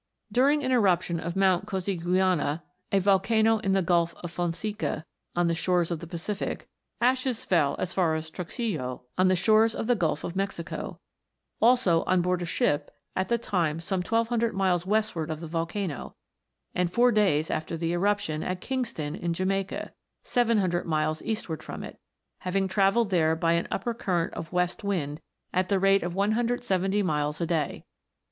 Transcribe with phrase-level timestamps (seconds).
[0.31, 5.53] During an eruption of Mount Cosiguiana, a volcano in the Gulf of Fonseca, on the
[5.53, 6.67] shores of the Pacific,
[6.99, 10.99] ashes fell as far as Truxillo, on the shores of the Gulf of Mexico;
[11.61, 16.15] also on board a ship at the time some 1200 miles westward of the volcano;
[16.73, 19.91] and four days after the eruption, at Kingston, in Jamaica,
[20.23, 21.99] 700 miles eastward from it,
[22.39, 25.21] having travelled there by an upper current of west wind,
[25.53, 27.85] at the rate of 170 miles a day.